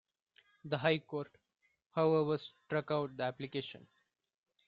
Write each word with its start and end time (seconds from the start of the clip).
The 0.65 0.79
High 0.79 0.97
Court, 0.97 1.31
however, 1.91 2.39
struck 2.65 2.89
out 2.89 3.15
the 3.17 3.21
application. 3.25 3.85